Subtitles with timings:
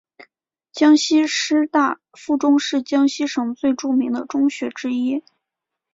[0.71, 5.23] 江西师大附中是江西省最著名的中学之一。